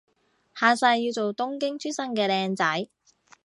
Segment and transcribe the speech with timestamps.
[0.55, 2.87] 下世要做東京出身嘅靚仔